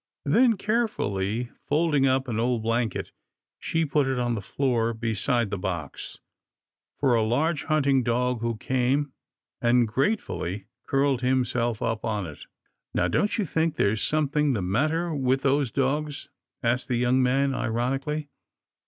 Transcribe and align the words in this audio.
Then, 0.25 0.57
carefully 0.57 1.51
folding 1.67 2.07
up 2.07 2.27
an 2.27 2.39
old 2.39 2.63
blanket, 2.63 3.11
she 3.59 3.85
put 3.85 4.07
it 4.07 4.17
on 4.17 4.33
the 4.33 4.41
floor, 4.41 4.95
beside 4.95 5.51
the 5.51 5.59
box, 5.59 6.21
for 6.99 7.13
a 7.13 7.21
large 7.21 7.65
hunting 7.65 8.01
dog 8.01 8.41
who 8.41 8.57
came 8.57 9.13
and 9.61 9.87
grate 9.87 10.19
fully 10.19 10.65
curled 10.87 11.21
himself 11.21 11.83
up 11.83 12.03
on 12.03 12.25
it." 12.25 12.47
Now 12.95 13.07
don't 13.09 13.37
you 13.37 13.45
think 13.45 13.75
there's 13.75 14.01
something 14.01 14.53
the 14.53 14.63
matter 14.63 15.13
with 15.13 15.43
those 15.43 15.69
dogs?" 15.69 16.29
asked 16.63 16.87
the 16.87 16.97
young 16.97 17.21
man, 17.21 17.53
ironically. 17.53 18.31